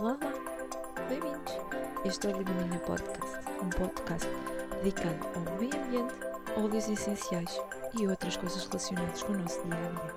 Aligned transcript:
Olá, 0.00 0.16
bem-vindos! 1.10 1.52
Este 2.06 2.28
é 2.28 2.30
o 2.30 2.38
Limonina 2.38 2.78
Podcast, 2.78 3.36
um 3.62 3.68
podcast 3.68 4.26
dedicado 4.82 5.26
ao 5.34 5.58
meio 5.58 5.76
ambiente, 5.76 6.14
óleos 6.56 6.88
essenciais 6.88 7.60
e 7.98 8.06
outras 8.06 8.34
coisas 8.38 8.64
relacionadas 8.64 9.22
com 9.22 9.34
o 9.34 9.38
nosso 9.38 9.62
dia 9.62 9.74
a 9.74 9.90
dia. 9.90 10.16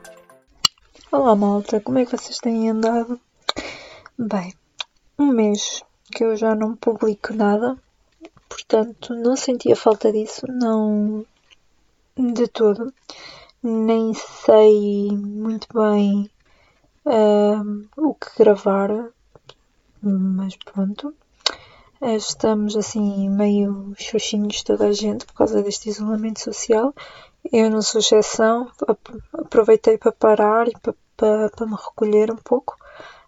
Olá 1.12 1.36
malta, 1.36 1.82
como 1.82 2.00
é 2.00 2.06
que 2.06 2.16
vocês 2.16 2.38
têm 2.38 2.70
andado? 2.70 3.20
Bem, 4.18 4.54
um 5.20 5.34
mês 5.34 5.84
que 6.16 6.24
eu 6.24 6.38
já 6.38 6.56
não 6.56 6.78
publico 6.78 7.34
nada, 7.34 7.78
portanto 8.48 9.14
não 9.14 9.36
sentia 9.36 9.76
falta 9.76 10.14
disso, 10.14 10.48
não 10.48 11.26
de 12.18 12.48
todo. 12.48 12.94
Nem 13.62 14.14
sei 14.14 15.10
muito 15.12 15.68
bem 15.74 16.32
uh, 17.06 17.86
o 17.98 18.14
que 18.14 18.30
gravar, 18.38 19.12
mas 20.04 20.56
pronto. 20.58 21.14
Estamos 22.02 22.76
assim 22.76 23.30
meio 23.30 23.94
xoxinhos 23.98 24.62
toda 24.62 24.88
a 24.88 24.92
gente 24.92 25.26
por 25.26 25.34
causa 25.36 25.64
deste 25.64 25.90
isolamento 25.90 26.42
social. 26.42 26.94
Eu 27.52 27.70
não 27.70 27.82
sou 27.82 28.00
exceção, 28.00 28.70
aproveitei 29.34 29.98
para 29.98 30.12
parar 30.12 30.68
e 30.68 30.74
para, 30.80 30.94
para, 31.16 31.50
para 31.50 31.66
me 31.66 31.76
recolher 31.76 32.32
um 32.32 32.38
pouco, 32.38 32.78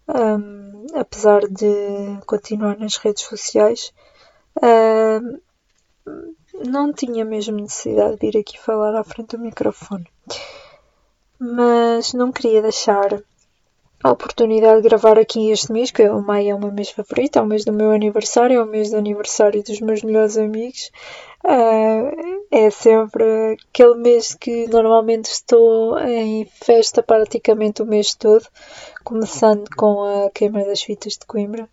um, 0.08 0.88
apesar 0.94 1.42
de 1.48 2.20
continuar 2.26 2.78
nas 2.78 2.98
redes 2.98 3.24
sociais. 3.24 3.94
Um, 4.62 5.40
não 6.66 6.94
tinha 6.94 7.26
mesmo 7.26 7.58
necessidade 7.58 8.18
de 8.18 8.20
vir 8.20 8.38
aqui 8.38 8.60
falar 8.60 8.96
à 8.96 9.04
frente 9.04 9.36
do 9.36 9.44
microfone, 9.44 10.08
mas 11.40 12.14
não 12.14 12.32
queria 12.32 12.62
deixar 12.62 13.22
a 14.06 14.12
oportunidade 14.12 14.84
de 14.84 14.88
gravar 14.88 15.18
aqui 15.18 15.50
este 15.50 15.72
mês, 15.72 15.90
que 15.90 16.08
o 16.08 16.22
maio 16.22 16.52
é 16.52 16.54
o 16.54 16.60
meu 16.60 16.72
mês 16.72 16.92
favorito, 16.92 17.40
é 17.40 17.42
o 17.42 17.46
mês 17.48 17.66
do 17.66 17.74
meu 17.74 17.90
aniversário, 17.90 18.60
é 18.60 18.64
o 18.64 18.68
mês 18.68 18.92
do 18.92 18.98
aniversário 18.98 19.64
dos 19.64 19.82
meus 19.82 20.04
melhores 20.04 20.38
amigos. 20.38 20.92
Uh, 21.44 22.46
é 22.52 22.70
sempre 22.70 23.58
aquele 23.72 23.96
mês 23.96 24.36
que 24.36 24.68
normalmente 24.68 25.26
estou 25.26 25.98
em 25.98 26.46
festa 26.46 27.02
praticamente 27.02 27.82
o 27.82 27.86
mês 27.88 28.14
todo, 28.14 28.46
começando 29.04 29.68
com 29.76 30.04
a 30.04 30.30
queima 30.30 30.64
das 30.64 30.84
fitas 30.84 31.14
de 31.14 31.26
Coimbra, 31.26 31.68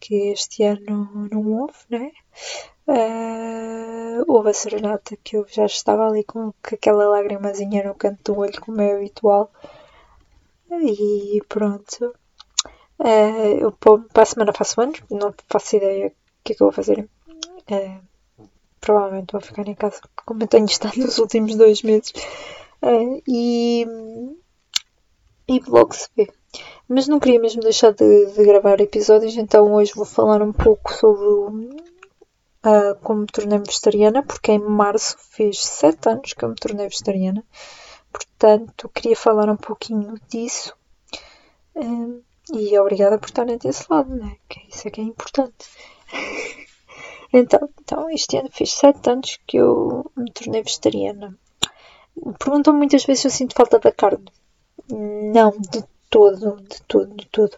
que 0.00 0.32
este 0.32 0.64
ano 0.64 1.28
não 1.30 1.60
houve, 1.60 1.78
né? 1.88 2.10
Uh, 2.88 4.24
houve 4.26 4.50
a 4.50 4.54
serenata 4.54 5.16
que 5.22 5.36
eu 5.36 5.46
já 5.48 5.66
estava 5.66 6.08
ali 6.08 6.24
com, 6.24 6.50
com 6.50 6.74
aquela 6.74 7.08
lágrimazinha 7.10 7.84
no 7.84 7.94
canto 7.94 8.32
do 8.32 8.40
olho, 8.40 8.60
como 8.60 8.80
é 8.80 8.92
habitual. 8.92 9.52
E 10.70 11.40
pronto. 11.48 12.14
Uh, 12.98 13.58
eu 13.60 13.72
para 13.72 14.22
a 14.22 14.26
semana 14.26 14.52
faço 14.52 14.80
anos, 14.80 15.00
não 15.10 15.34
faço 15.48 15.76
ideia 15.76 16.08
o 16.08 16.12
que 16.42 16.52
é 16.52 16.56
que 16.56 16.62
eu 16.62 16.66
vou 16.66 16.72
fazer. 16.72 17.08
Uh, 17.70 18.46
provavelmente 18.80 19.32
vou 19.32 19.40
ficar 19.40 19.66
em 19.68 19.74
casa, 19.74 20.00
como 20.24 20.42
eu 20.42 20.46
tenho 20.46 20.66
estado 20.66 20.96
nos 20.98 21.18
últimos 21.18 21.54
dois 21.56 21.82
meses. 21.82 22.12
Uh, 22.82 23.22
e, 23.26 23.86
e 25.48 25.60
logo 25.66 25.94
se 25.94 26.08
vê. 26.16 26.30
Mas 26.88 27.08
não 27.08 27.20
queria 27.20 27.40
mesmo 27.40 27.60
deixar 27.60 27.92
de, 27.92 28.26
de, 28.26 28.44
gravar 28.44 28.80
episódios, 28.80 29.36
então 29.36 29.72
hoje 29.74 29.92
vou 29.94 30.04
falar 30.04 30.40
um 30.40 30.52
pouco 30.52 30.92
sobre 30.92 31.26
uh, 32.64 32.94
como 33.02 33.22
me 33.22 33.26
tornei 33.26 33.58
vegetariana, 33.58 34.22
porque 34.22 34.52
em 34.52 34.58
março 34.58 35.16
fez 35.18 35.58
sete 35.58 36.08
anos 36.08 36.32
que 36.32 36.44
eu 36.44 36.48
me 36.48 36.54
tornei 36.54 36.88
vegetariana. 36.88 37.44
Portanto, 38.16 38.88
queria 38.94 39.14
falar 39.14 39.50
um 39.50 39.56
pouquinho 39.56 40.14
disso. 40.28 40.74
Um, 41.74 42.22
e 42.54 42.78
obrigada 42.78 43.18
por 43.18 43.26
estarem 43.26 43.58
desse 43.58 43.84
lado, 43.90 44.14
né? 44.14 44.36
Que 44.48 44.60
isso 44.68 44.88
é 44.88 44.90
que 44.90 45.02
é 45.02 45.04
importante. 45.04 45.68
então, 47.32 47.68
então, 47.78 48.10
este 48.10 48.38
ano 48.38 48.48
fez 48.50 48.72
sete 48.72 49.10
anos 49.10 49.38
que 49.46 49.58
eu 49.58 50.10
me 50.16 50.30
tornei 50.32 50.62
vegetariana. 50.62 51.36
Perguntam 52.38 52.72
muitas 52.72 53.04
vezes 53.04 53.20
se 53.20 53.26
eu 53.26 53.32
sinto 53.32 53.54
falta 53.54 53.78
da 53.78 53.92
carne. 53.92 54.24
Não, 54.88 55.50
de 55.50 55.84
todo, 56.08 56.56
de 56.62 56.82
todo, 56.84 57.14
de 57.14 57.26
todo. 57.26 57.54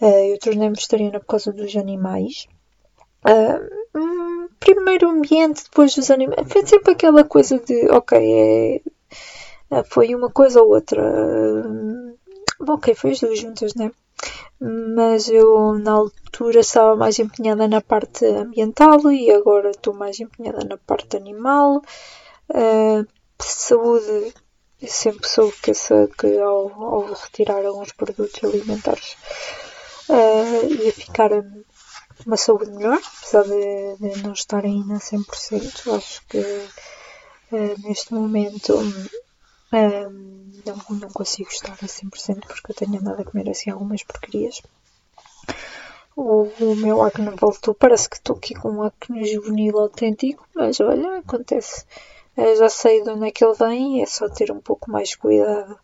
Uh, 0.00 0.32
eu 0.32 0.38
tornei-me 0.38 0.74
vegetariana 0.74 1.20
por 1.20 1.26
causa 1.26 1.52
dos 1.52 1.74
animais. 1.74 2.46
Uh, 3.24 4.48
primeiro 4.60 5.08
ambiente, 5.08 5.64
depois 5.64 5.94
dos 5.94 6.10
animais. 6.10 6.46
Foi 6.52 6.66
sempre 6.66 6.92
aquela 6.92 7.24
coisa 7.24 7.58
de, 7.58 7.88
ok, 7.90 8.18
é 8.18 8.82
foi 9.84 10.14
uma 10.14 10.30
coisa 10.30 10.62
ou 10.62 10.70
outra. 10.70 11.02
Ah, 11.02 12.72
ok, 12.72 12.94
foi 12.94 13.12
as 13.12 13.20
duas 13.20 13.38
juntas, 13.38 13.74
né? 13.74 13.90
Mas 14.60 15.28
eu 15.28 15.74
na 15.78 15.92
altura 15.92 16.60
estava 16.60 16.94
mais 16.94 17.18
empenhada 17.18 17.66
na 17.66 17.80
parte 17.80 18.24
ambiental 18.24 19.10
e 19.10 19.30
agora 19.30 19.70
estou 19.70 19.94
mais 19.94 20.20
empenhada 20.20 20.64
na 20.64 20.76
parte 20.76 21.16
animal. 21.16 21.82
Uh, 22.48 23.06
saúde, 23.40 24.32
eu 24.80 24.88
sempre 24.88 25.28
soube 25.28 25.54
que, 25.62 25.72
que 26.18 26.38
ao, 26.38 26.82
ao, 26.82 27.12
retirar 27.12 27.64
alguns 27.64 27.92
produtos 27.92 28.42
alimentares 28.44 29.16
uh, 30.08 30.72
ia 30.82 30.92
ficar 30.92 31.30
uma 32.26 32.36
saúde 32.36 32.70
melhor, 32.70 33.00
apesar 33.18 33.42
de, 33.42 33.96
de 33.96 34.22
não 34.22 34.32
estar 34.32 34.64
ainda 34.64 34.94
a 34.94 34.98
100%. 34.98 35.96
Acho 35.96 36.22
que 36.28 36.38
uh, 36.38 37.74
neste 37.82 38.14
momento 38.14 38.78
um, 39.72 40.50
não, 40.66 40.98
não 40.98 41.08
consigo 41.08 41.50
estar 41.50 41.72
a 41.72 41.86
100% 41.86 42.46
porque 42.46 42.72
eu 42.72 42.74
tenho 42.74 42.98
andado 42.98 43.20
a 43.20 43.24
comer 43.24 43.50
assim 43.50 43.70
algumas 43.70 44.02
porcarias. 44.02 44.62
O, 46.14 46.42
o 46.60 46.76
meu 46.76 47.02
acne 47.02 47.30
voltou, 47.30 47.74
parece 47.74 48.08
que 48.08 48.16
estou 48.16 48.36
aqui 48.36 48.54
com 48.54 48.70
um 48.70 48.82
acne 48.82 49.24
juvenil 49.24 49.78
autêntico, 49.78 50.46
mas 50.54 50.78
olha, 50.80 51.18
acontece. 51.18 51.86
Eu 52.36 52.56
já 52.56 52.68
sei 52.68 53.02
de 53.02 53.10
onde 53.10 53.28
é 53.28 53.30
que 53.30 53.44
ele 53.44 53.54
vem, 53.54 54.02
é 54.02 54.06
só 54.06 54.28
ter 54.28 54.50
um 54.50 54.60
pouco 54.60 54.90
mais 54.90 55.14
cuidado. 55.14 55.78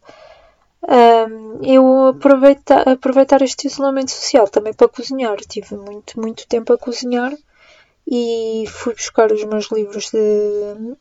Um, 0.82 1.62
eu 1.62 2.06
aproveita, 2.09 2.93
aproveitar 2.93 3.43
este 3.43 3.66
isolamento 3.66 4.10
social 4.10 4.49
também 4.49 4.72
para 4.72 4.88
cozinhar. 4.88 5.37
Tive 5.38 5.76
muito, 5.76 6.20
muito 6.20 6.47
tempo 6.47 6.72
a 6.72 6.78
cozinhar 6.78 7.32
e 8.06 8.65
fui 8.69 8.94
buscar 8.94 9.32
os 9.32 9.44
meus 9.44 9.70
livros 9.70 10.10
de 10.10 10.97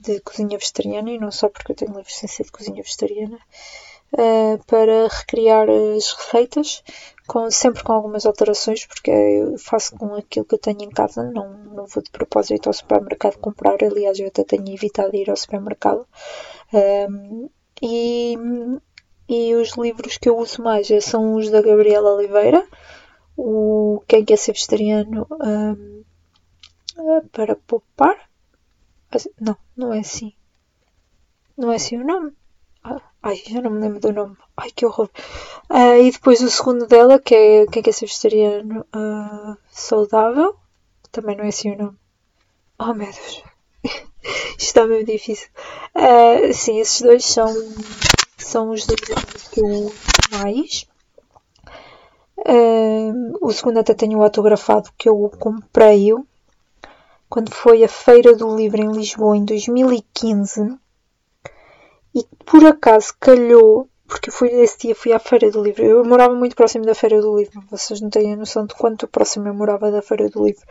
de 0.00 0.20
cozinha 0.20 0.58
vegetariana 0.58 1.10
e 1.10 1.18
não 1.18 1.30
só 1.30 1.48
porque 1.48 1.72
eu 1.72 1.76
tenho 1.76 1.98
licença 1.98 2.42
de 2.42 2.52
cozinha 2.52 2.82
vegetariana 2.82 3.38
uh, 4.12 4.64
para 4.66 5.08
recriar 5.08 5.68
as 5.68 6.12
receitas 6.12 6.82
com, 7.26 7.50
sempre 7.50 7.82
com 7.82 7.92
algumas 7.92 8.24
alterações 8.26 8.86
porque 8.86 9.10
eu 9.10 9.58
faço 9.58 9.96
com 9.96 10.14
aquilo 10.14 10.44
que 10.44 10.54
eu 10.54 10.58
tenho 10.58 10.82
em 10.82 10.90
casa 10.90 11.22
não, 11.30 11.52
não 11.52 11.86
vou 11.86 12.02
de 12.02 12.10
propósito 12.10 12.68
ao 12.68 12.72
supermercado 12.72 13.38
comprar. 13.38 13.82
Aliás 13.82 14.18
eu 14.18 14.28
até 14.28 14.44
tenho 14.44 14.68
evitado 14.72 15.14
ir 15.16 15.28
ao 15.28 15.36
supermercado. 15.36 16.06
Um, 16.72 17.48
e, 17.82 18.36
e 19.28 19.54
os 19.54 19.76
livros 19.76 20.18
que 20.18 20.28
eu 20.28 20.36
uso 20.36 20.62
mais 20.62 20.88
são 21.02 21.34
os 21.34 21.50
da 21.50 21.62
Gabriela 21.62 22.14
Oliveira 22.14 22.66
o 23.38 24.02
Quem 24.08 24.24
Quer 24.24 24.36
Ser 24.36 24.52
Vegetariano 24.52 25.26
um, 25.30 26.02
para 27.30 27.54
poupar 27.54 28.27
não, 29.40 29.56
não 29.76 29.92
é 29.92 30.00
assim. 30.00 30.32
Não 31.56 31.72
é 31.72 31.76
assim 31.76 31.96
o 31.96 32.06
nome. 32.06 32.32
Ah, 32.84 33.00
ai, 33.22 33.36
já 33.46 33.60
não 33.60 33.70
me 33.70 33.80
lembro 33.80 34.00
do 34.00 34.12
nome. 34.12 34.36
Ai, 34.56 34.70
que 34.70 34.86
horror. 34.86 35.10
Uh, 35.70 36.02
e 36.02 36.10
depois 36.10 36.40
o 36.40 36.50
segundo 36.50 36.86
dela, 36.86 37.18
que 37.18 37.34
é 37.34 37.66
Quem 37.66 37.82
quer 37.82 37.92
ser 37.92 38.06
vegetariano 38.06 38.86
uh, 38.94 39.56
saudável. 39.70 40.56
Também 41.10 41.36
não 41.36 41.44
é 41.44 41.48
assim 41.48 41.72
o 41.72 41.78
nome. 41.78 41.98
Oh, 42.78 42.94
meu 42.94 43.10
Deus. 43.10 43.42
Isto 43.82 44.60
está 44.60 44.86
meio 44.86 45.04
difícil. 45.04 45.48
Uh, 45.94 46.52
sim, 46.52 46.78
esses 46.78 47.00
dois 47.00 47.24
são, 47.24 47.52
são 48.36 48.70
os 48.70 48.86
dois 48.86 49.48
que 49.50 49.60
eu 49.60 49.92
mais. 50.30 50.86
O 53.40 53.52
segundo 53.52 53.78
até 53.78 53.94
tenho 53.94 54.22
autografado 54.22 54.90
que 54.96 55.08
eu 55.08 55.30
comprei-o 55.38 56.26
quando 57.28 57.52
foi 57.52 57.84
a 57.84 57.88
Feira 57.88 58.34
do 58.34 58.54
Livro 58.56 58.80
em 58.80 58.92
Lisboa 58.92 59.36
em 59.36 59.44
2015 59.44 60.78
e 62.14 62.24
por 62.44 62.64
acaso 62.64 63.14
calhou, 63.20 63.88
porque 64.06 64.30
fui, 64.30 64.48
esse 64.48 64.78
dia 64.78 64.94
fui 64.94 65.12
à 65.12 65.18
Feira 65.18 65.50
do 65.50 65.62
Livro. 65.62 65.84
Eu 65.84 66.04
morava 66.04 66.34
muito 66.34 66.56
próximo 66.56 66.84
da 66.84 66.94
Feira 66.94 67.20
do 67.20 67.36
Livro, 67.36 67.62
vocês 67.70 68.00
não 68.00 68.08
têm 68.08 68.32
a 68.32 68.36
noção 68.36 68.66
de 68.66 68.74
quanto 68.74 69.06
próximo 69.06 69.46
eu 69.48 69.54
morava 69.54 69.90
da 69.90 70.00
Feira 70.00 70.28
do 70.28 70.44
Livro. 70.44 70.64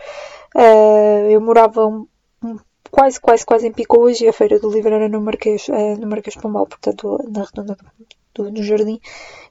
Uh, 0.55 1.29
eu 1.29 1.39
morava 1.39 1.85
um, 1.85 2.07
um, 2.43 2.57
quase, 2.89 3.19
quase, 3.19 3.45
quase 3.45 3.67
em 3.67 3.71
Picoas 3.71 4.19
e 4.19 4.27
a 4.27 4.33
Feira 4.33 4.59
do 4.59 4.69
Livro 4.69 4.93
era 4.93 5.07
no 5.07 5.21
Marquês, 5.21 5.67
uh, 5.67 5.99
no 5.99 6.07
Marquês 6.07 6.35
Pombal, 6.35 6.65
portanto 6.65 7.23
na 7.29 7.43
redonda 7.43 7.77
do, 8.33 8.51
do, 8.51 8.63
jardim. 8.63 8.99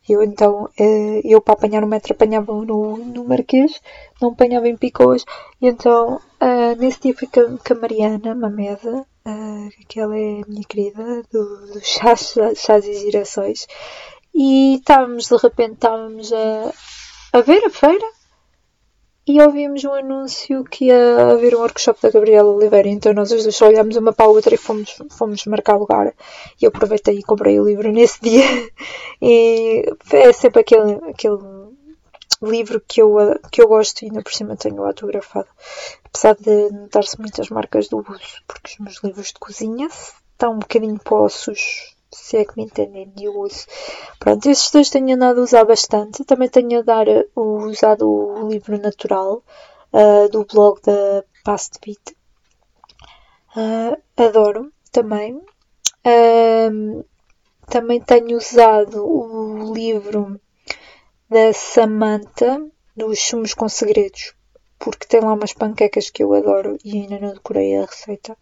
Eu 0.08 0.22
então, 0.22 0.64
uh, 0.64 1.20
eu 1.24 1.40
para 1.40 1.54
apanhar 1.54 1.84
o 1.84 1.86
metro 1.86 2.12
apanhava 2.12 2.52
no, 2.52 2.96
no 2.96 3.24
Marquês, 3.24 3.80
não 4.20 4.30
apanhava 4.30 4.68
em 4.68 4.76
Picoas, 4.76 5.24
e 5.60 5.68
então 5.68 6.20
Uh, 6.40 6.76
nesse 6.78 7.00
dia 7.00 7.14
fui 7.14 7.28
com, 7.28 7.40
a 7.40 7.80
Mariana 7.80 8.34
Mameda, 8.34 9.06
uh, 9.26 9.86
que 9.88 9.98
ela 9.98 10.16
é 10.16 10.42
minha 10.46 10.64
querida, 10.68 11.22
do, 11.32 11.72
do 11.72 11.80
chás, 11.82 12.34
chás 12.56 12.86
e 12.86 12.94
girassóis, 12.94 13.66
e 14.34 14.74
estávamos, 14.74 15.28
de 15.28 15.36
repente, 15.36 15.74
estávamos 15.74 16.32
a, 16.32 16.72
a 17.32 17.40
ver 17.40 17.64
a 17.64 17.70
feira, 17.70 18.06
e 19.28 19.40
ouvimos 19.40 19.82
um 19.82 19.92
anúncio 19.92 20.62
que 20.62 20.84
ia 20.84 21.32
haver 21.32 21.56
um 21.56 21.58
workshop 21.58 22.00
da 22.00 22.10
Gabriela 22.10 22.48
Oliveira, 22.48 22.88
então 22.88 23.12
nós 23.12 23.32
os 23.32 23.42
dois 23.42 23.60
olhámos 23.60 23.96
uma 23.96 24.12
para 24.12 24.26
a 24.26 24.28
outra 24.28 24.54
e 24.54 24.58
fomos, 24.58 24.96
fomos 25.10 25.44
marcar 25.46 25.76
lugar. 25.76 26.14
E 26.62 26.64
eu 26.64 26.68
aproveitei 26.68 27.18
e 27.18 27.22
comprei 27.24 27.58
o 27.58 27.64
livro 27.64 27.90
nesse 27.90 28.20
dia. 28.22 28.44
E 29.20 29.84
é 30.12 30.32
sempre 30.32 30.60
aquele, 30.60 30.92
aquele 31.10 31.38
livro 32.42 32.80
que 32.80 33.00
eu, 33.00 33.16
que 33.50 33.62
eu 33.62 33.68
gosto 33.68 34.02
e 34.02 34.06
ainda 34.06 34.22
por 34.22 34.32
cima 34.32 34.56
tenho 34.56 34.84
autografado. 34.84 35.48
Apesar 36.04 36.34
de 36.34 36.70
notar-se 36.70 37.18
muitas 37.20 37.48
marcas 37.48 37.88
do 37.88 37.98
uso, 37.98 38.42
porque 38.46 38.72
os 38.72 38.78
meus 38.78 39.02
livros 39.02 39.28
de 39.28 39.34
cozinha 39.34 39.86
estão 39.86 40.54
um 40.54 40.58
bocadinho 40.58 40.98
possos 40.98 41.96
se 42.12 42.38
é 42.38 42.44
que 42.44 42.56
me 42.56 42.64
entendem, 42.64 43.10
de 43.14 43.28
uso. 43.28 43.66
Pronto, 44.18 44.48
esses 44.48 44.70
dois 44.70 44.90
tenho 44.90 45.14
andado 45.14 45.40
a 45.40 45.44
usar 45.44 45.64
bastante. 45.64 46.24
Também 46.24 46.48
tenho 46.48 46.80
a 46.80 46.82
dar, 46.82 47.06
usado 47.34 48.08
o 48.08 48.48
livro 48.48 48.78
natural 48.78 49.42
uh, 49.92 50.28
do 50.30 50.44
blog 50.44 50.80
da 50.82 51.24
Past 51.44 51.78
Beat. 51.84 52.16
Uh, 53.56 54.00
adoro 54.16 54.72
também. 54.90 55.34
Uh, 56.06 57.04
também 57.66 58.00
tenho 58.00 58.36
usado 58.36 59.04
o 59.04 59.74
livro 59.74 60.40
da 61.28 61.52
Samantha, 61.52 62.64
dos 62.96 63.20
Sumos 63.20 63.54
com 63.54 63.68
Segredos, 63.68 64.34
porque 64.78 65.06
tem 65.06 65.20
lá 65.20 65.32
umas 65.32 65.52
panquecas 65.52 66.10
que 66.10 66.22
eu 66.22 66.32
adoro 66.32 66.78
e 66.84 66.92
ainda 66.92 67.18
não 67.18 67.34
decorei 67.34 67.76
a 67.76 67.86
receita. 67.86 68.36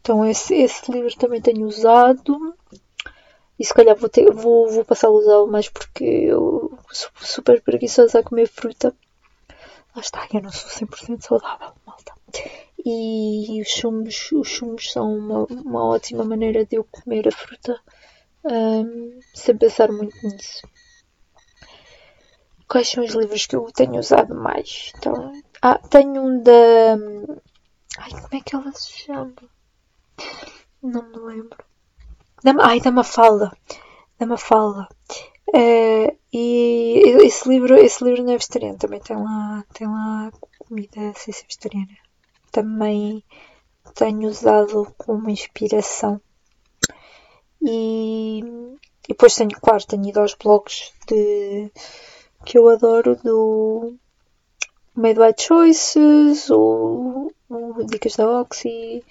Então 0.00 0.24
esse, 0.26 0.54
esse 0.54 0.90
livro 0.90 1.14
também 1.16 1.40
tenho 1.40 1.66
usado. 1.66 2.54
E 3.58 3.64
se 3.64 3.72
calhar 3.72 3.96
vou, 3.96 4.10
vou, 4.32 4.70
vou 4.70 4.84
passar 4.84 5.08
a 5.08 5.12
usá-lo 5.12 5.46
mais 5.46 5.68
porque 5.68 6.04
eu 6.04 6.76
sou 6.90 7.10
super 7.20 7.62
preguiçosa 7.62 8.18
a 8.18 8.22
comer 8.22 8.48
fruta. 8.48 8.94
Lá 9.94 10.02
está, 10.02 10.26
eu 10.34 10.42
não 10.42 10.50
sou 10.50 10.70
100% 10.70 11.22
saudável, 11.22 11.72
malta. 11.86 12.12
E 12.84 13.62
os 13.62 13.68
chumos, 13.68 14.32
os 14.32 14.48
chumos 14.48 14.92
são 14.92 15.16
uma, 15.16 15.44
uma 15.44 15.84
ótima 15.86 16.24
maneira 16.24 16.66
de 16.66 16.76
eu 16.76 16.84
comer 16.84 17.28
a 17.28 17.32
fruta 17.32 17.80
um, 18.44 19.18
sem 19.32 19.56
pensar 19.56 19.90
muito 19.90 20.16
nisso. 20.26 20.66
Quais 22.74 22.88
são 22.88 23.04
os 23.04 23.14
livros 23.14 23.46
que 23.46 23.54
eu 23.54 23.70
tenho 23.72 24.00
usado 24.00 24.34
mais? 24.34 24.90
Então, 24.96 25.32
ah, 25.62 25.78
tenho 25.78 26.20
um 26.20 26.42
da. 26.42 26.96
Ai, 27.98 28.10
como 28.10 28.28
é 28.32 28.40
que 28.40 28.56
ela 28.56 28.72
se 28.72 28.90
chama? 28.90 29.32
Não 30.82 31.08
me 31.08 31.18
lembro. 31.18 31.56
Da, 32.42 32.52
ai, 32.58 32.80
da 32.80 32.90
Mafalda. 32.90 33.56
Da 34.18 34.26
Mafalda. 34.26 34.88
Uh, 35.50 36.18
e 36.32 37.00
esse 37.22 37.48
livro, 37.48 37.76
esse 37.76 38.02
livro 38.02 38.24
não 38.24 38.32
é 38.32 38.38
vegetariano, 38.38 38.76
também 38.76 38.98
tem 38.98 39.16
lá, 39.18 39.64
tem 39.72 39.86
lá 39.86 40.32
comida 40.58 41.12
sem 41.14 41.32
ser 41.32 41.44
vegetariana. 41.44 41.96
Também 42.50 43.22
tenho 43.94 44.28
usado 44.28 44.92
como 44.98 45.30
inspiração. 45.30 46.20
E, 47.62 48.40
e 48.40 49.08
depois 49.10 49.36
tenho, 49.36 49.50
claro, 49.60 49.86
tenho 49.86 50.08
ido 50.08 50.18
aos 50.18 50.34
blogs 50.34 50.92
de, 51.06 51.70
que 52.44 52.58
eu 52.58 52.68
adoro 52.68 53.16
do 53.16 53.96
Made 54.94 55.18
by 55.18 55.34
Choices 55.36 56.50
ou, 56.50 57.32
ou 57.48 57.84
Dicas 57.84 58.16
da 58.16 58.40
Oxy 58.40 59.02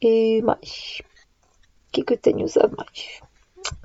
e 0.00 0.42
mais. 0.42 1.02
O 1.88 1.92
que 1.92 2.00
é 2.02 2.04
que 2.04 2.12
eu 2.14 2.18
tenho 2.18 2.44
usado 2.44 2.76
mais? 2.76 3.20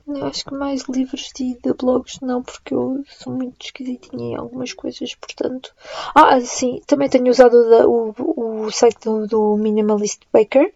Eu 0.08 0.26
acho 0.26 0.46
que 0.46 0.54
mais 0.54 0.84
livros 0.84 1.32
de, 1.36 1.56
de 1.56 1.74
blogs 1.74 2.20
não, 2.22 2.44
porque 2.44 2.74
eu 2.74 3.04
sou 3.08 3.34
muito 3.34 3.66
esquisitinha 3.66 4.34
em 4.34 4.36
algumas 4.36 4.74
coisas, 4.74 5.16
portanto. 5.16 5.74
Ah, 6.14 6.40
sim, 6.42 6.82
também 6.86 7.10
tenho 7.10 7.30
usado 7.30 7.56
o, 7.88 8.66
o, 8.66 8.72
site 8.72 9.06
do, 9.06 9.28
do 9.28 9.58
Minimalist 9.58 10.22
Baker. 10.32 10.74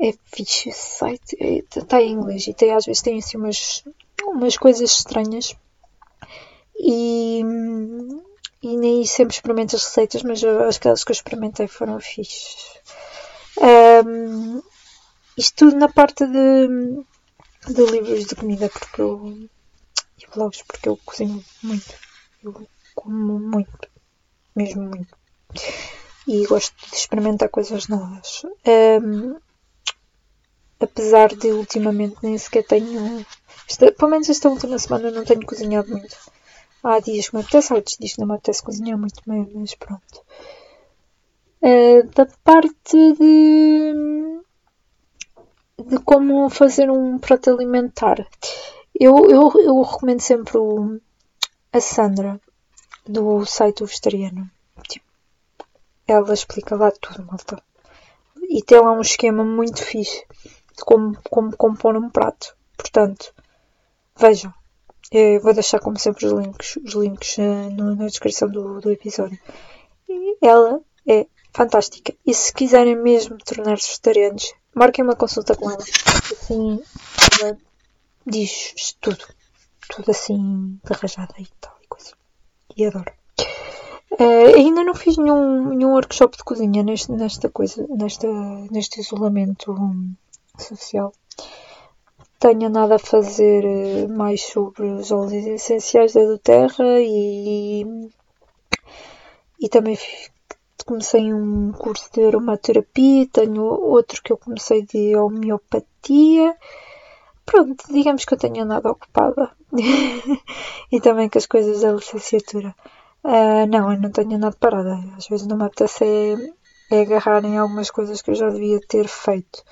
É 0.00 0.12
fixe 0.24 0.70
esse 0.70 0.96
site, 0.98 1.36
está 1.76 2.00
é, 2.00 2.04
em 2.04 2.12
inglês 2.12 2.46
e 2.46 2.54
tem, 2.54 2.72
às 2.72 2.86
vezes 2.86 3.02
tem 3.02 3.18
assim 3.18 3.36
umas, 3.36 3.84
umas 4.32 4.56
coisas 4.56 4.90
estranhas. 4.90 5.56
E, 6.78 7.42
e 8.62 8.76
nem 8.76 9.04
sempre 9.04 9.34
experimento 9.34 9.76
as 9.76 9.84
receitas, 9.84 10.22
mas 10.22 10.42
aquelas 10.42 11.04
que 11.04 11.10
eu 11.10 11.14
experimentei 11.14 11.68
foram 11.68 12.00
fixes. 12.00 12.80
Um, 13.60 14.62
isto 15.36 15.56
tudo 15.56 15.76
na 15.76 15.88
parte 15.88 16.26
de, 16.26 16.68
de 17.72 17.86
livros 17.90 18.26
de 18.26 18.34
comida, 18.34 18.68
porque 18.68 19.00
eu. 19.00 19.48
e 20.18 20.26
blogs, 20.34 20.62
porque 20.62 20.88
eu 20.88 20.98
cozinho 21.04 21.44
muito. 21.62 21.94
Eu 22.42 22.66
como 22.94 23.38
muito. 23.38 23.88
Mesmo 24.56 24.82
muito. 24.82 25.16
E 26.26 26.46
gosto 26.46 26.74
de 26.90 26.96
experimentar 26.96 27.48
coisas 27.48 27.88
novas. 27.88 28.42
Um, 28.66 29.36
apesar 30.80 31.34
de 31.34 31.48
ultimamente 31.52 32.16
nem 32.22 32.36
sequer 32.38 32.64
tenho. 32.64 33.24
Esta, 33.68 33.92
pelo 33.92 34.10
menos 34.10 34.28
esta 34.28 34.48
última 34.48 34.78
semana 34.78 35.10
não 35.10 35.24
tenho 35.24 35.44
cozinhado 35.46 35.90
muito. 35.90 36.16
Há 36.82 36.98
dias 36.98 37.28
que 37.28 37.36
me 37.36 37.42
apetece, 37.42 37.72
há 37.72 37.76
outros 37.76 37.96
dias 37.98 38.14
que 38.14 38.20
não 38.20 38.26
me 38.26 38.34
apetece 38.34 38.62
cozinhar 38.62 38.98
muito, 38.98 39.22
mas 39.26 39.74
pronto. 39.74 40.22
Uh, 41.62 42.08
da 42.14 42.26
parte 42.42 42.96
de 43.12 44.40
de 45.86 45.98
como 45.98 46.48
fazer 46.50 46.90
um 46.90 47.18
prato 47.18 47.50
alimentar. 47.50 48.26
Eu, 48.94 49.30
eu, 49.30 49.50
eu 49.60 49.82
recomendo 49.82 50.20
sempre 50.20 50.58
o, 50.58 51.00
a 51.72 51.80
Sandra, 51.80 52.40
do 53.06 53.44
site 53.46 53.84
vegetariano. 53.84 54.50
Tipo, 54.88 55.06
ela 56.06 56.34
explica 56.34 56.76
lá 56.76 56.90
tudo, 56.90 57.24
malta. 57.24 57.62
E 58.48 58.62
tem 58.62 58.80
lá 58.80 58.92
um 58.92 59.00
esquema 59.00 59.44
muito 59.44 59.82
fixe 59.82 60.26
de 60.80 60.84
como, 60.84 61.16
como 61.28 61.56
compor 61.56 61.96
um 61.96 62.10
prato. 62.10 62.56
Portanto, 62.76 63.32
vejam. 64.16 64.52
Eu 65.12 65.40
vou 65.40 65.52
deixar, 65.52 65.80
como 65.80 65.98
sempre, 65.98 66.26
os 66.26 66.32
links, 66.32 66.76
os 66.76 66.94
links 66.94 67.36
no, 67.38 67.96
na 67.96 68.06
descrição 68.06 68.48
do, 68.48 68.80
do 68.80 68.90
episódio. 68.90 69.38
E 70.08 70.36
ela 70.40 70.80
é 71.06 71.26
fantástica. 71.52 72.14
E 72.24 72.32
se 72.32 72.52
quiserem 72.52 72.96
mesmo 72.96 73.36
tornar-se 73.38 73.88
vegetarianos, 73.88 74.54
marquem 74.74 75.04
uma 75.04 75.16
consulta 75.16 75.56
com 75.56 75.70
ela. 75.70 75.82
Assim, 75.82 76.80
ela 77.40 77.58
diz 78.24 78.96
tudo. 79.00 79.24
Tudo 79.88 80.10
assim, 80.12 80.78
de 80.84 80.92
rajada 80.92 81.34
e 81.38 81.48
tal 81.60 81.76
e 81.82 81.88
coisa. 81.88 82.12
E 82.76 82.86
adoro. 82.86 83.12
Uh, 84.12 84.54
ainda 84.56 84.84
não 84.84 84.94
fiz 84.94 85.16
nenhum, 85.16 85.70
nenhum 85.70 85.92
workshop 85.92 86.36
de 86.36 86.44
cozinha 86.44 86.82
neste, 86.82 87.10
nesta 87.10 87.48
coisa, 87.48 87.86
nesta, 87.88 88.28
neste 88.70 89.00
isolamento 89.00 89.72
social. 90.60 91.12
Tenho 92.38 92.70
nada 92.70 92.96
a 92.96 92.98
fazer 92.98 93.64
eh, 93.64 94.06
mais 94.06 94.42
sobre 94.42 94.86
os 94.86 95.10
óleos 95.10 95.46
essenciais 95.46 96.14
da 96.14 96.38
Terra 96.38 97.00
e, 97.00 97.84
e 99.60 99.68
também 99.68 99.98
comecei 100.86 101.32
um 101.32 101.70
curso 101.72 102.10
de 102.12 102.24
aromaterapia, 102.24 103.28
tenho 103.32 103.62
outro 103.62 104.22
que 104.22 104.32
eu 104.32 104.36
comecei 104.36 104.82
de 104.82 105.14
homeopatia. 105.16 106.56
Pronto, 107.44 107.84
digamos 107.92 108.24
que 108.24 108.34
eu 108.34 108.38
tenho 108.38 108.62
andado 108.62 108.86
ocupada. 108.86 109.50
e 110.90 111.00
também 111.00 111.28
com 111.28 111.38
as 111.38 111.46
coisas 111.46 111.82
da 111.82 111.92
licenciatura. 111.92 112.74
Uh, 113.22 113.66
não, 113.68 113.92
eu 113.92 114.00
não 114.00 114.10
tenho 114.10 114.38
nada 114.38 114.56
parada. 114.58 114.98
Às 115.16 115.28
vezes 115.28 115.46
não 115.46 115.56
me 115.56 115.64
apetece 115.64 116.04
é, 116.04 116.96
é 116.96 117.02
agarrar 117.02 117.44
em 117.44 117.58
algumas 117.58 117.90
coisas 117.90 118.22
que 118.22 118.30
eu 118.30 118.34
já 118.34 118.48
devia 118.48 118.80
ter 118.80 119.06
feito. 119.06 119.62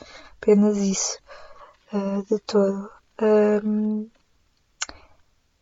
Apenas 0.41 0.77
isso. 0.79 1.19
Uh, 1.93 2.23
de 2.29 2.39
todo. 2.41 2.91
Um, 3.21 4.09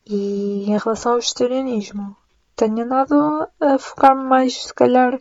e 0.05 0.65
em 0.71 0.79
relação 0.79 1.13
ao 1.13 1.19
vegetarianismo, 1.19 2.17
tenho 2.55 2.85
andado 2.85 3.49
a 3.61 3.79
focar-me 3.79 4.25
mais, 4.25 4.67
se 4.67 4.75
calhar, 4.75 5.21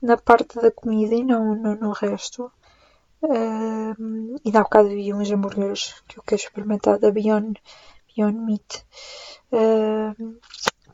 na 0.00 0.16
parte 0.16 0.60
da 0.60 0.70
comida 0.70 1.14
e 1.14 1.24
não 1.24 1.54
no, 1.54 1.74
no 1.76 1.92
resto. 1.92 2.50
Uh, 3.22 4.40
e 4.44 4.56
há 4.56 4.62
bocado 4.62 4.88
vi 4.88 5.12
uns 5.12 5.30
hambúrgueres 5.30 6.02
que 6.08 6.18
eu 6.18 6.22
quero 6.22 6.40
experimentar 6.40 6.98
da 6.98 7.10
Beyond, 7.10 7.60
Beyond 8.14 8.38
Meat. 8.38 8.86
Uh, 9.52 10.38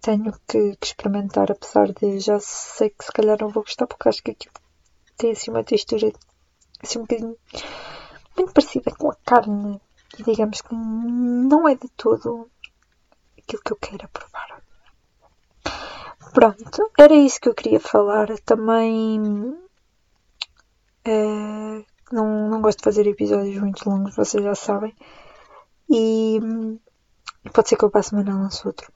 tenho 0.01 0.33
que, 0.47 0.77
que, 0.77 0.87
experimentar, 0.87 1.51
apesar 1.51 1.93
de 1.93 2.21
já 2.21 2.39
sei 2.41 2.91
que 2.91 3.05
se 3.05 3.13
calhar 3.13 3.39
não 3.41 3.49
vou 3.49 3.63
gostar, 3.63 3.87
porque 3.87 4.09
acho 4.09 4.23
que 4.23 4.33
aquilo 4.33 4.55
tem 5.17 5.33
assim 5.33 5.51
uma 5.51 5.65
textura 5.65 6.13
assim 6.83 6.99
um 6.99 7.03
bocadinho 7.03 7.37
muito 8.37 8.53
parecida 8.53 8.91
com 8.93 9.11
a 9.11 9.17
carne. 9.25 9.81
E 10.19 10.23
digamos 10.23 10.61
que 10.61 10.75
não 10.75 11.69
é 11.69 11.75
de 11.75 11.89
todo 11.91 12.49
aquilo 13.39 13.63
que 13.63 13.73
eu 13.73 13.77
quero 13.77 14.09
provar. 14.09 14.63
Pronto, 16.33 16.93
era 16.99 17.15
isso 17.15 17.41
que 17.41 17.49
eu 17.49 17.55
queria 17.55 17.81
falar. 17.81 18.29
Também 18.41 19.57
é, 21.05 21.85
não, 22.13 22.49
não 22.49 22.61
gosto 22.61 22.79
de 22.79 22.85
fazer 22.85 23.07
episódios 23.07 23.61
muito 23.61 23.89
longos, 23.89 24.17
vocês 24.17 24.43
já 24.43 24.55
sabem. 24.55 24.95
E, 25.89 26.41
pode 27.53 27.69
ser 27.69 27.77
que 27.77 27.85
eu 27.85 27.91
passe 27.91 28.11
semana 28.11 28.35
lance 28.35 28.67
outro. 28.67 28.93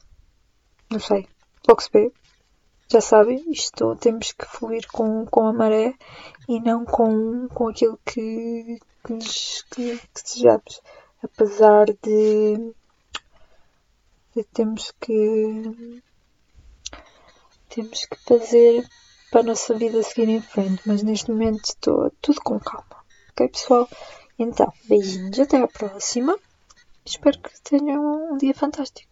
Não 0.90 0.98
sei. 0.98 1.28
Logo 1.68 1.80
se 1.80 1.90
vê. 1.92 2.12
já 2.88 3.00
sabem, 3.00 3.44
isto 3.50 3.94
temos 3.96 4.32
que 4.32 4.44
fluir 4.44 4.86
com, 4.90 5.24
com 5.26 5.46
a 5.46 5.52
maré 5.52 5.94
e 6.48 6.58
não 6.58 6.84
com, 6.84 7.48
com 7.48 7.68
aquilo 7.68 7.98
que, 8.04 8.80
que, 9.04 9.12
nos, 9.12 9.62
que, 9.70 9.98
que 9.98 10.22
desejamos. 10.22 10.80
Apesar 11.22 11.86
de, 12.02 12.74
de 14.34 14.44
temos 14.52 14.92
que 15.00 16.02
temos 17.68 18.04
que 18.04 18.16
fazer 18.26 18.84
para 19.30 19.40
a 19.40 19.44
nossa 19.44 19.74
vida 19.74 20.02
seguir 20.02 20.28
em 20.28 20.42
frente, 20.42 20.82
mas 20.84 21.02
neste 21.02 21.30
momento 21.30 21.64
estou 21.64 22.10
tudo 22.20 22.40
com 22.42 22.58
calma. 22.58 23.04
Ok, 23.30 23.48
pessoal? 23.48 23.88
Então, 24.38 24.72
beijinhos, 24.88 25.38
até 25.38 25.58
à 25.58 25.68
próxima. 25.68 26.36
Espero 27.04 27.38
que 27.38 27.60
tenham 27.62 28.32
um 28.32 28.36
dia 28.36 28.54
fantástico. 28.54 29.09